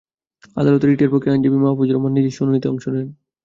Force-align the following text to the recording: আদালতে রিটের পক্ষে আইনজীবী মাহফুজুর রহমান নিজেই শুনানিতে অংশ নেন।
আদালতে 0.57 0.85
রিটের 0.85 1.11
পক্ষে 1.13 1.31
আইনজীবী 1.31 1.57
মাহফুজুর 1.57 1.93
রহমান 1.95 2.11
নিজেই 2.15 2.35
শুনানিতে 2.37 2.67
অংশ 2.69 2.85
নেন। 2.87 3.07